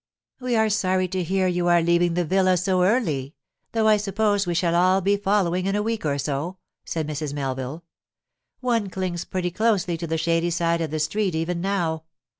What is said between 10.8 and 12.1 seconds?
of the street even now.